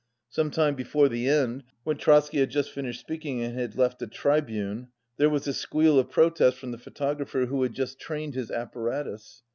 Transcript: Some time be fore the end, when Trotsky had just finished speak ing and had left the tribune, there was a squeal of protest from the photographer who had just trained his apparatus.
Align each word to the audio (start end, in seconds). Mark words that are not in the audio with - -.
Some 0.29 0.49
time 0.49 0.73
be 0.73 0.83
fore 0.83 1.09
the 1.09 1.29
end, 1.29 1.63
when 1.83 1.95
Trotsky 1.97 2.39
had 2.39 2.49
just 2.49 2.71
finished 2.71 3.01
speak 3.01 3.23
ing 3.23 3.43
and 3.43 3.53
had 3.53 3.75
left 3.77 3.99
the 3.99 4.07
tribune, 4.07 4.87
there 5.17 5.29
was 5.29 5.45
a 5.47 5.53
squeal 5.53 5.99
of 5.99 6.09
protest 6.09 6.57
from 6.57 6.71
the 6.71 6.79
photographer 6.79 7.45
who 7.45 7.61
had 7.61 7.73
just 7.75 7.99
trained 7.99 8.33
his 8.33 8.49
apparatus. 8.49 9.43